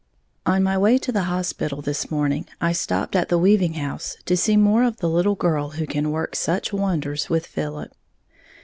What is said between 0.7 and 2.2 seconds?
way to the hospital this